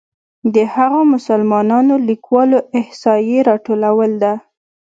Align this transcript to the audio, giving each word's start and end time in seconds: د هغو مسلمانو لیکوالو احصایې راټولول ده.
د 0.53 0.55
هغو 0.73 1.01
مسلمانو 1.13 1.95
لیکوالو 2.09 2.57
احصایې 2.79 3.39
راټولول 3.49 4.11
ده. 4.23 4.33